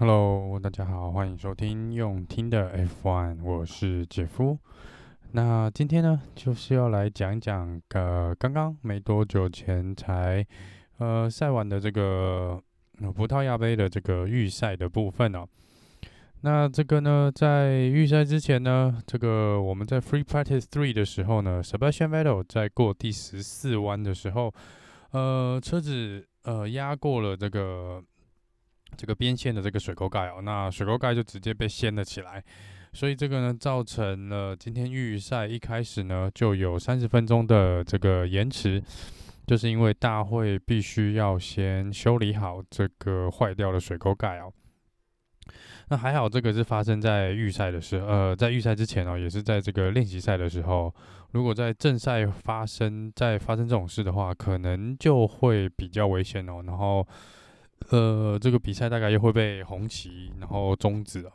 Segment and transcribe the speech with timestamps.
[0.00, 2.70] Hello，大家好，欢迎收听用听的
[3.02, 4.56] F1，我是杰夫。
[5.32, 10.46] 那今天呢，就是要来讲一讲，呃，刚刚没多久前才
[10.98, 12.62] 呃赛完的这个
[13.16, 15.44] 葡萄牙杯的这个预赛的部分哦。
[16.42, 24.54] 那这个呢，在预赛之前呢，这个我们在 Free Practice Three 的时候呢，Sebastian Vettel 在过第十四弯的时候，
[25.10, 28.00] 呃，车子呃压过了这个。
[28.98, 32.42] 这个边线的这个水沟盖哦，那水沟盖就直接被掀了起来，
[32.92, 38.82] 所以这个呢，造成了今天预赛一开始呢就有三十分钟的这个延迟，
[39.46, 44.52] 就是因为大会必须要先修理好这个坏掉的水沟盖哦。
[45.90, 50.92] 那还好，这个是发生在预赛的时候，呃，在预赛之前哦，也是在这个练习赛的时候。
[51.30, 56.64] 如果在正赛发生，在发生这种事的话，可能就会比较危险哦。
[56.66, 57.06] 然后。
[57.90, 61.32] 呃，这个比赛大概又会被红旗，然后终止了。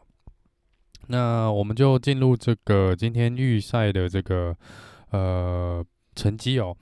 [1.08, 4.55] 那我们就进入这个今天预赛的这个
[5.11, 5.83] 呃
[6.16, 6.75] 成绩哦。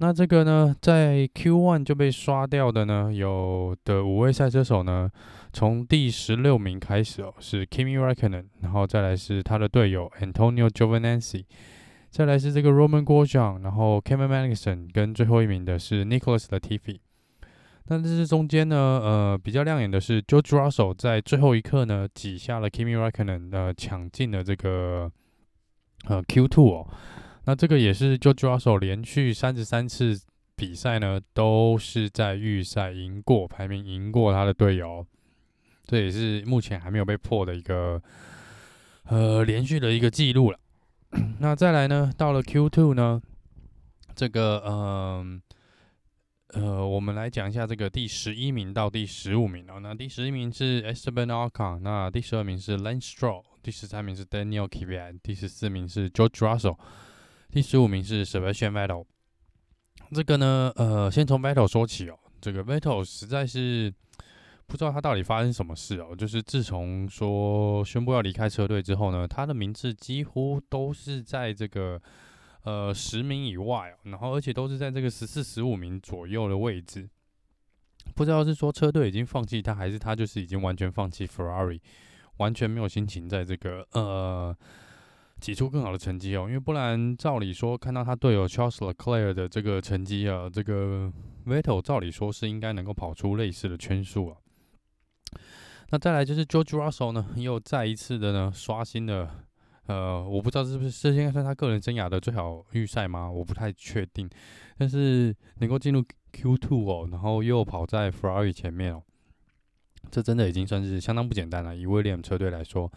[0.00, 5.10] 那这个呢，在 Q1 就被刷掉的呢，有的五位赛车手呢，
[5.52, 11.44] 从第十六名开始哦，是 Kimi Raikkonen，然后再来是他的队友 Antonio Giovinazzi，
[12.10, 17.00] 再来是这个 Roman Grosjean，然后 Kevin Magnuson，跟最后一名的是 Nicholas Latifi。
[17.90, 25.10] 但是中间呢，呃，比较亮眼的是 George Russell 在最后一刻呢挤下了 Kimi Raikkonen，呃，抢进了这个
[26.06, 26.86] 呃 Q2 哦。
[27.46, 30.20] 那这个也是 George Russell 连续三十三次
[30.54, 35.06] 比赛呢都是在预赛赢过，排名赢过他的队友，
[35.86, 38.02] 这也是目前还没有被破的一个
[39.04, 40.58] 呃连续的一个记录了。
[41.40, 43.22] 那再来呢，到了 Q2 呢，
[44.14, 45.40] 这个嗯。
[46.54, 49.78] 呃，我们来讲一下这个第十一名到第十五名哦。
[49.82, 56.78] 那第十一名是 Esteban Ocon，那第十二名是 Lance Stroll，第十三名是 Daniel Kvyat，第十四名是 George Russell，
[57.52, 59.04] 第十五名是 Sebastian Vettel。
[60.10, 62.18] 这个呢，呃，先从 Vettel 说起哦。
[62.40, 63.92] 这个 Vettel 实在是
[64.66, 66.16] 不知道他到底发生什么事哦。
[66.16, 72.00] 就是自从说宣布要离开车队之后呢，他的名字几乎都是在这个。
[72.68, 77.08] 呃，十名以外，然后而且都是在这个十四、十五名左右的位置，
[78.14, 81.80] 不知道是说车队已经放弃他，还是他就是已经完全放弃 Ferrari，
[82.36, 84.54] 完全没有心情在这个呃
[85.40, 86.44] 挤出更好的成绩哦。
[86.46, 91.10] 因为不然，照理说看到他队友 Charles Leclerc 的这个成绩啊，这个
[91.46, 94.36] Vettel 照理说是应该能够跑出类似的圈数啊。
[95.88, 99.46] 那再来就是 George Russell 呢，又再一次的呢刷新了。
[99.88, 103.30] 呃，我不知道是不是这应该算他个人生涯的最好预赛吗？
[103.30, 104.28] 我不太确定。
[104.76, 109.02] 但是能够进入 Q2 哦，然后又跑在 Ferrari 前面哦，
[110.10, 111.74] 这真的已经算是相当不简单了。
[111.74, 112.92] 以威廉车队来说，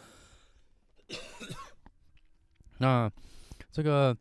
[2.80, 3.10] 那
[3.72, 4.16] 这个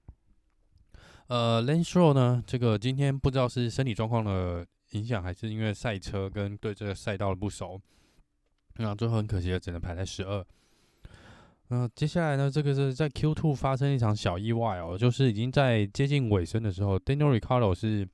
[1.27, 7.81] 呃 Lance Stroll 呢，这个今天不知道是身体状况的影响，还是因为赛车跟对这个赛道的不熟，
[8.77, 10.47] 那最后很可惜的只能排在十二。
[11.71, 18.07] 那、呃、接下来呢，这个是在 Q2 发生一场小意外哦，就是已经在接近尾声的时候，Daniel Ricciardo 是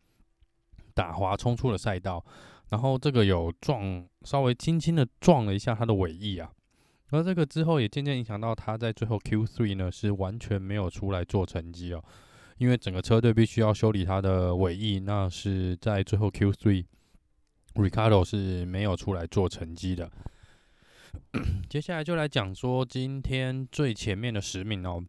[0.94, 2.22] 打滑冲出了赛道，
[2.68, 6.50] 然后这个有撞，稍微轻轻的撞了一下他的尾翼啊，
[7.10, 12.04] 而这个之后也渐渐影响到他在最后 Q3 呢是完全没有出来做成绩哦，
[12.58, 20.10] 因为整个车队必须要修理他的尾翼，那是在最后 Q3，Ricciardo 是没有出来做成绩的。
[21.68, 25.04] 接下来就来讲说今天最前面的十名哦。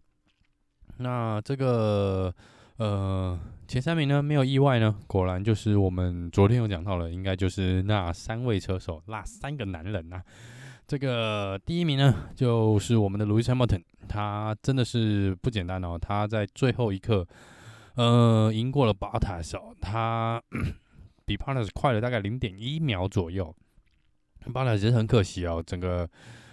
[0.97, 2.33] 那这个
[2.77, 10.21] 呃前三名呢，没有意外呢，果然就是我们昨天有讲到了，应该就是那三位车手，那三个男人呐、
[10.87, 15.99] 这个第一名呢，就是我们的 Louis Hamilton，他真的是不简单哦。
[16.01, 17.27] 他在最后一刻，
[17.95, 20.41] 呃，赢过了 Bottas 哦，他
[21.25, 23.55] 比 Bottas 快了大概零点一秒左右。
[24.51, 26.09] 巴塔其实很可惜哦，整个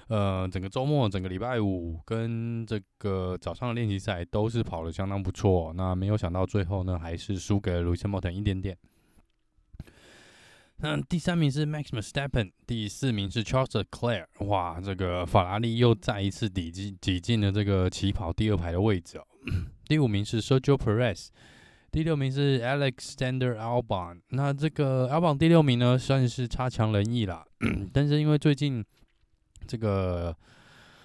[0.08, 5.72] 呃整个周末、整个礼拜五跟这个早上的练习赛都是跑得相当不错。
[5.74, 8.76] 那没有想到最后呢，还是输给了 Lewis Hamilton 一点点。
[10.76, 14.26] 那第三名是 Max Verstappen，第四名是 Charles Leclerc。
[14.46, 19.26] 哇，这个法拉利又再一次挤进挤进了这个起跑第二排的位置哦。
[19.86, 21.28] 第五名是 Sergio Perez。
[21.94, 27.46] 第六名是 Alexander Albon，那这个 Albon 第六名呢，算是差强人意啦。
[27.94, 28.84] 但是因为最近
[29.64, 30.36] 这个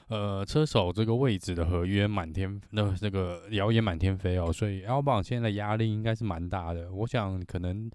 [0.07, 6.91] 呃车手这个位置的合约满天，那这个谣言满天飞哦，所以 Albon 现在的压力应该是蛮大的。
[6.91, 7.87] 我想可能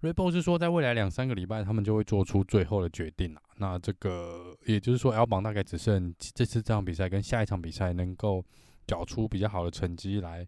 [0.00, 3.42] Red Bull 是说，在未来两三个礼拜，他们就会做出最后的决定了。
[3.56, 8.40] 那这个也就是说，Albon 大概只剩这次这场比赛跟下一场比赛能够
[8.86, 10.46] 缴出比较好的成绩来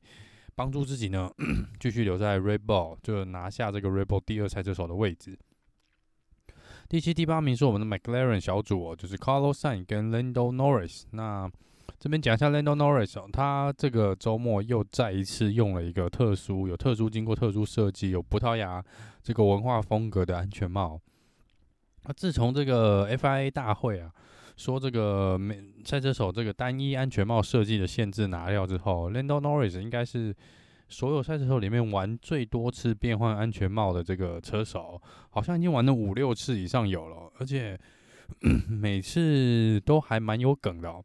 [0.57, 1.31] 帮助自己呢，
[1.79, 5.39] 继续留在 Red Bull，就拿下这个 Red Bull 第二赛车手的位置。
[6.89, 11.03] 第七、第八名是我们的 McLaren 小组哦，就是 Carlos Sainz 跟 Lando Norris。
[11.11, 11.51] 那
[11.99, 18.83] 这边讲一下 Lando Norris 哦，他这个周末又再一次用了一个特殊、有特殊经过特殊设计、有葡萄牙
[19.23, 20.99] 这个文化风格的安全帽。
[22.05, 24.11] 那自从这个 FIA 大会啊，
[24.57, 30.35] 说这个美赛车手这个单一安全帽设计的限制拿掉之后，Lando Norris 应该是
[30.89, 35.01] 所有赛车手里面玩最多次变换安全帽的这个车手，
[35.31, 37.79] 好像已经玩了五六次以上有了，而且
[38.69, 41.05] 每次都还蛮有梗的哦。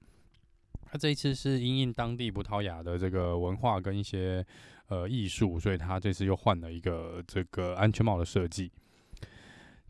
[0.86, 4.46] 他这一次是因应当地葡萄牙的这个文化跟一些
[4.88, 8.72] 呃艺术，所以他这次又换了一个这个安全帽的设计。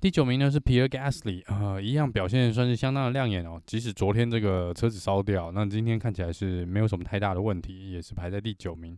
[0.02, 3.62] 第九名呢是 Pierre Gasly，呃，一样表现算是相当的亮眼哦。
[3.68, 8.98] 即使昨天这个车子烧掉，那今天看起来是没有什么太大的问题，也是排在第九名。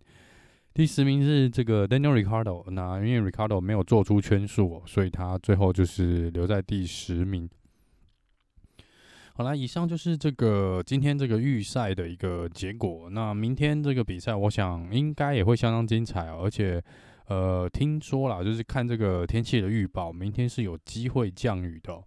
[0.73, 7.49] 第十名是这个 Daniel Ricardo，那因为 Ricardo 没有做出圈数哦，所以他最后就是留在第十名。
[9.33, 13.09] 好啦，以上就是这个今天这个预赛的一个结果。
[13.09, 16.39] 那明天这个比赛，我想应该也会相当精彩哦。
[16.43, 16.81] 而且，
[17.27, 22.03] 呃，听说啦，就是看这个天气的预报，明天是有机会降雨的。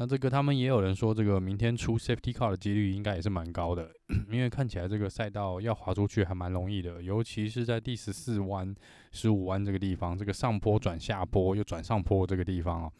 [0.00, 3.90] 那这个他们也有人说，这个明天出 Safety Car 的几率应该也是蛮高的，
[4.30, 8.72] 因为看起来这个赛道要滑出去还蛮容易的，尤其是在第十四弯、
[9.10, 12.92] 十五弯这个地方，这个上坡转下坡又转上坡这个地方哦。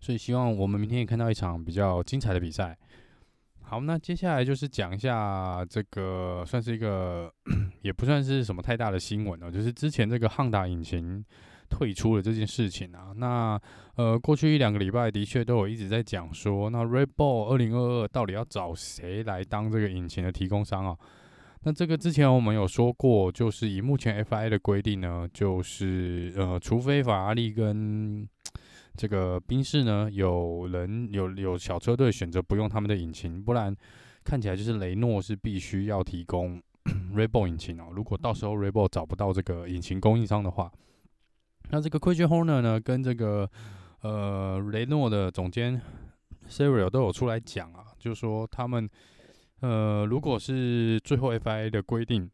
[0.00, 2.78] 所以希望我们明天也看到一场比较精彩的比赛。
[3.70, 7.32] 好，那接下来就是讲一下这个算是一个
[7.82, 11.24] 也不算是什么太大的新闻哦，就是之前这个汉达引擎
[11.68, 13.12] 退出了这件事情啊。
[13.14, 13.56] 那
[13.94, 20.96] 呃，过去一两个礼拜的确都有一直在讲说，那 Red Bull 2022到底要找谁来当这个引擎的提供商啊？
[21.62, 28.28] 那这个之前我们有说过，就是以目前 FIA 的规定呢，就是呃，除非法拉利跟
[29.00, 33.74] 这个宾士呢，有人有有小车队选择不用他们的引擎，不然
[34.22, 36.62] 看起来就是雷诺是必须要提供
[37.16, 37.88] Red Bull 引擎哦。
[37.94, 40.70] 如果到时候 Red Bull 找不到这个引擎供应商的话，
[41.70, 43.50] 那这个 Christian Horner 呢，跟这个
[44.02, 45.80] 呃雷诺的总监
[46.46, 48.86] s e r i l 都有出来讲啊，就说他们
[49.60, 52.30] 呃如果是最后 FIA 的规定，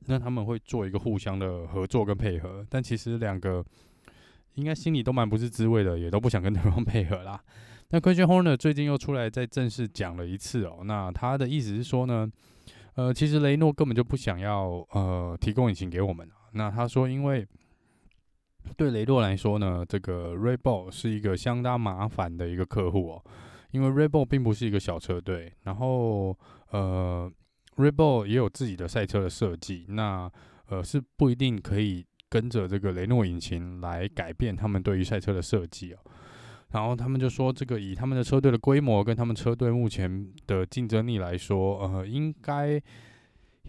[0.00, 3.64] 那他们会做一个互相的合作跟配合，但其实两个。
[4.58, 7.40] 应该心里都蛮不是滋味的，也都不想跟对方 配合啦。
[7.90, 10.80] 那 Christian Horner 最近又出来再正式讲了一次哦。
[10.84, 12.28] 那他的意思是说呢，
[12.96, 16.28] 呃，其实雷诺根本就不想要呃提供引擎给我们。
[16.54, 17.46] 那他说，因为
[18.76, 23.24] 对雷诺来说呢，这个 Red Bull 是一个相当麻烦的一个客户哦。
[23.70, 26.36] 因为 Red Bull 并不是一个小车队，然后
[26.70, 27.30] 呃
[27.76, 30.28] ，Red Bull 也有自己的赛车的设计，那
[30.66, 32.04] 呃是不一定可以。
[32.28, 35.98] 跟着这个雷诺引擎来改变他们对于赛车的设计哦，
[36.72, 42.80] 然后他们就说，这个以他们的车队的规模跟他们车队目前的竞争力来说，呃，应该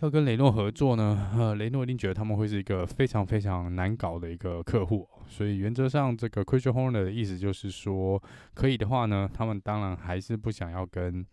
[0.01, 8.21] 要跟雷诺合作呢，呃，雷诺一定觉得他们会是一个非常非常难搞的一个客户，所以原则上，这个 Christian Horner 的意思就是说，
[8.53, 11.25] 可以的话呢，他们当然还是不想要跟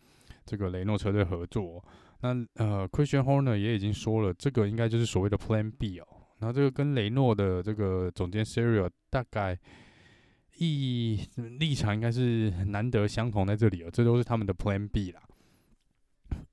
[0.45, 1.85] 这个雷诺车队合作。
[2.21, 6.06] 那呃，Christian Horner 也已经说了，这个应该就是所谓的 Plan B 哦。
[6.38, 9.59] 然后这个跟雷诺的这个总监 Siri 尔大概
[10.59, 11.19] 意
[11.59, 15.23] 立场应该是难得相同在这里哦，这都是他们的 Plan B 啦。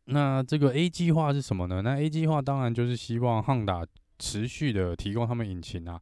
[0.05, 1.81] 那这个 A 计划是什么呢？
[1.81, 3.85] 那 A 计划当然就是希望汉达
[4.19, 6.01] 持续的提供他们引擎啊。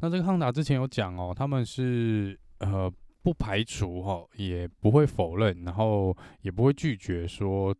[0.00, 2.90] 那这个汉达之前有讲哦，他们是呃
[3.22, 7.74] 不排除哈、哦，也不会否认，然后也不会拒绝说。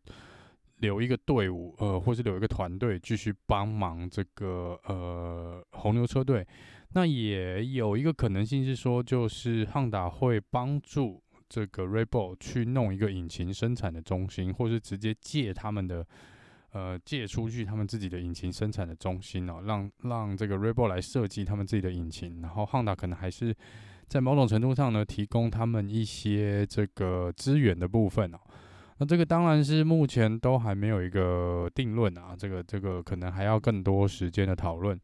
[0.79, 6.47] 留一个队伍，呃，或是留一个团队继续帮忙这个呃红牛车队。
[6.95, 16.07] 那也有一个可能性是说，就是汉达会帮助这个 r e b o l 去弄一个引擎生产的中心，或是直接借他们的
[16.73, 23.55] 呃借出去他们自己的引擎生产的中心哦，让让这个 rebo 来设计他们自己的引擎，然后汉达可能还是
[24.07, 28.39] 在某种程度上呢提供他们一些这个资源的部分哦。
[28.99, 34.99] 那这个当然是目前都还没有一个定论啊，这个这个可能还要更多时间的讨论。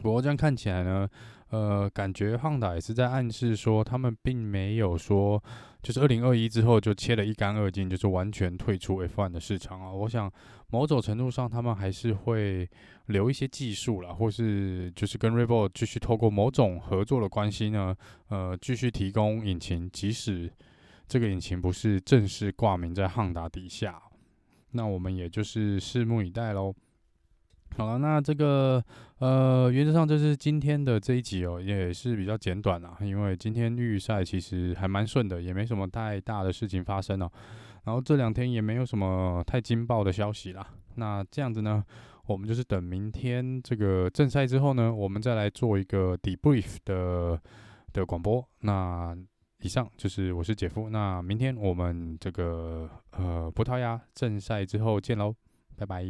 [0.00, 1.08] 不过这样看起来呢，
[1.50, 5.42] 呃，感觉 Honda 也是在暗示说，他们并没有说，
[5.82, 9.92] 就是二零二一之后就切得一干二净，就是完全退出 F1 的市场啊。
[9.92, 10.30] 我想
[10.68, 12.68] 某种程度上，他们还是会
[13.06, 17.96] 留一些技术啦，或是就是跟 Red Bull 继续透过某种合作的关系呢，
[18.28, 20.52] 呃，继续提供引擎，即使
[21.06, 24.02] 这个引擎不是正式挂名在汉达底下，
[24.72, 26.74] 那我们也就是拭目以待喽。
[27.76, 28.82] 好了，那这个
[29.18, 37.28] 呃，原则上这是今天的这一集哦，也是比较简短啦，因为今天预赛其实还蛮顺的，也没什么太大的事情发生哦。
[37.82, 40.64] 然后这两天也没有什么太惊爆的消息啦。
[40.94, 41.84] 那这样子呢，
[42.26, 47.40] 我们就是等明天这个正赛之后呢，我们再来做一个 debrief 的
[47.92, 48.46] 的广播。
[48.60, 49.16] 那
[49.64, 55.34] 以上就是我是姐夫，那明天我们这个呃葡萄牙正赛之后见喽，
[55.74, 56.04] 拜拜。